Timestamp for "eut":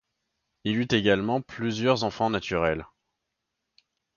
0.79-0.87